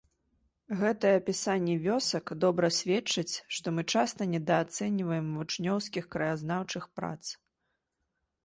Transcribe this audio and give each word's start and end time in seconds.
Гэтыя 0.79 1.17
апісанні 1.19 1.75
вёсак 1.83 2.31
добра 2.45 2.67
сведчаць, 2.79 3.35
што 3.57 3.67
мы 3.75 3.81
часта 3.99 4.21
недаацэньваем 4.33 5.27
вучнёўскіх 5.37 6.09
краязнаўчых 6.17 6.83
прац. 6.99 7.19